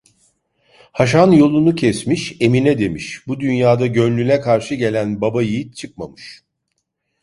[0.91, 6.41] Haşan yolunu kesmiş: "Emine!" demiş, "Bu dünyada gönlüne karşı gelen babayiğit çıkmamış."